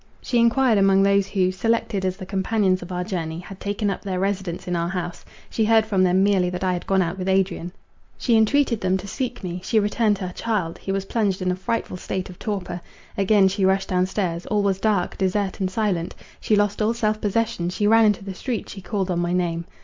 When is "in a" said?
11.39-11.55